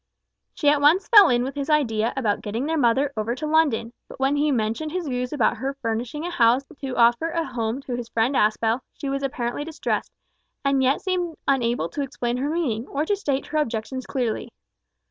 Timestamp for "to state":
13.05-13.45